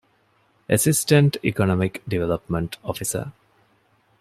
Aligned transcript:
އެސިސްޓެންޓް 0.69 1.35
އިކޮނޮމިކް 1.43 1.97
ޑިވެލޮޕްމަންޓް 2.09 2.75
އޮފިސަރ 2.85 3.25